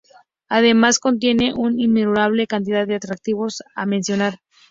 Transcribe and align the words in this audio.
Además 0.49 0.97
contiene 0.97 1.53
una 1.53 1.79
innumerable 1.79 2.47
cantidad 2.47 2.87
de 2.87 2.95
atractivos 2.95 3.61
a 3.75 3.85
mencionar. 3.85 4.39